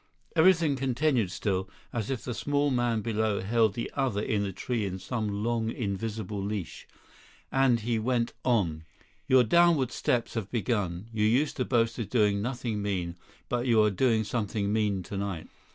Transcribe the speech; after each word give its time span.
Everything 0.35 0.75
continued 0.75 1.29
still, 1.29 1.69
as 1.93 2.09
if 2.09 2.23
the 2.23 2.33
small 2.33 2.71
man 2.71 3.01
below 3.01 3.39
held 3.41 3.75
the 3.75 3.91
other 3.93 4.19
in 4.23 4.41
the 4.41 4.51
tree 4.51 4.83
in 4.83 4.97
some 4.97 5.43
long 5.43 5.69
invisible 5.69 6.41
leash; 6.43 6.87
and 7.51 7.81
he 7.81 7.99
went 7.99 8.33
on: 8.43 8.83
"Your 9.27 9.43
downward 9.43 9.91
steps 9.91 10.33
have 10.33 10.49
begun. 10.49 11.07
You 11.13 11.25
used 11.27 11.55
to 11.57 11.65
boast 11.65 11.99
of 11.99 12.09
doing 12.09 12.41
nothing 12.41 12.81
mean, 12.81 13.15
but 13.47 13.67
you 13.67 13.83
are 13.83 13.91
doing 13.91 14.23
something 14.23 14.73
mean 14.73 15.03
tonight. 15.03 15.47